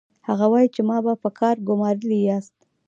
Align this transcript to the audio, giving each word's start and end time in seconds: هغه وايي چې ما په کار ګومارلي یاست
هغه 0.27 0.45
وايي 0.53 0.67
چې 0.75 0.81
ما 0.87 0.97
په 1.23 1.29
کار 1.39 1.55
ګومارلي 1.67 2.19
یاست 2.27 2.55